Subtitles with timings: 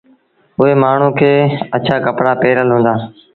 [0.59, 1.31] اُئي مآڻهوٚٚݩ کي
[1.75, 2.93] اڇآ ڪپڙآ پهرل هُݩدآ